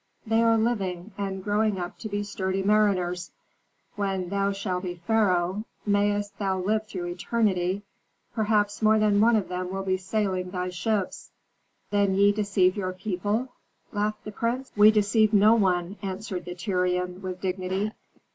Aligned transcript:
"They 0.25 0.41
are 0.41 0.57
living, 0.57 1.11
and 1.15 1.43
growing 1.43 1.77
up 1.77 1.99
to 1.99 2.09
be 2.09 2.23
sturdy 2.23 2.63
mariners. 2.63 3.29
When 3.95 4.29
thou 4.29 4.51
shall 4.51 4.81
be 4.81 4.95
pharaoh, 5.05 5.63
mayst 5.85 6.39
thou 6.39 6.57
live 6.57 6.87
through 6.87 7.05
eternity! 7.05 7.83
perhaps 8.33 8.81
more 8.81 8.97
than 8.97 9.21
one 9.21 9.35
of 9.35 9.47
them 9.47 9.69
will 9.71 9.83
be 9.83 9.97
sailing 9.97 10.49
thy 10.49 10.71
ships." 10.71 11.29
"Then 11.91 12.15
ye 12.15 12.31
deceive 12.31 12.75
your 12.75 12.93
people?" 12.93 13.49
laughed 13.93 14.23
the 14.23 14.31
prince. 14.31 14.71
"We 14.75 14.89
deceive 14.89 15.33
no 15.33 15.53
one," 15.53 15.97
answered 16.01 16.45
the 16.45 16.55
Tyrian, 16.55 17.21
with 17.21 17.39
dignity. 17.39 17.91